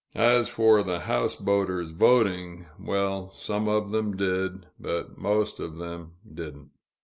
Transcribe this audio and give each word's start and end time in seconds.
As 0.15 0.49
for 0.49 0.81
the 0.81 1.01
houseboaters 1.01 1.91
voting 1.91 2.65
well, 2.79 3.29
some 3.33 3.67
of 3.67 3.91
them 3.91 4.17
did, 4.17 4.65
but 4.79 5.13
the 5.15 5.21
most 5.21 5.59
of 5.59 5.77
them 5.77 6.13
didn't. 6.27 6.71